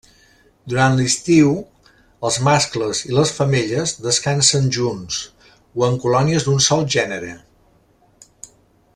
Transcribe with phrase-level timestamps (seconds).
[0.71, 1.49] Durant l'estiu,
[2.29, 5.19] els mascles i les femelles descansen junts
[5.81, 7.35] o en colònies d'un sol genere.